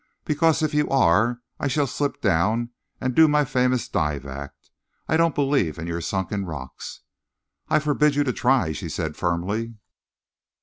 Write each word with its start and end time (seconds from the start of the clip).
"Because 0.25 0.63
if 0.63 0.73
you 0.73 0.89
are 0.89 1.41
I 1.59 1.67
shall 1.67 1.85
slip 1.85 2.21
down 2.21 2.71
and 2.99 3.13
do 3.13 3.27
my 3.27 3.45
famous 3.45 3.87
dive 3.87 4.25
act. 4.25 4.71
I 5.07 5.15
don't 5.15 5.35
believe 5.35 5.77
in 5.77 5.85
your 5.85 6.01
sunken 6.01 6.43
rocks." 6.43 7.01
"I 7.69 7.77
forbid 7.77 8.15
you 8.15 8.23
to 8.23 8.33
try," 8.33 8.71
she 8.71 8.89
said 8.89 9.15
firmly. 9.15 9.75